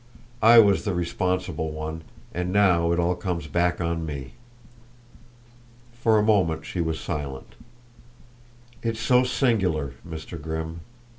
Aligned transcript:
I 0.41 0.57
was 0.57 0.83
the 0.83 0.95
responsible 0.95 1.69
one, 1.71 2.01
and 2.33 2.51
now 2.51 2.91
it 2.91 2.97
all 2.99 3.13
comes 3.15 3.45
back 3.45 3.79
on 3.79 4.03
me." 4.03 4.33
For 5.93 6.17
a 6.17 6.23
moment 6.23 6.65
she 6.65 6.81
was 6.81 6.99
silent. 6.99 7.53
"It's 8.81 8.99
so 8.99 9.23
singular, 9.23 9.93
Mr. 10.03 10.41
Grimm. 10.41 10.79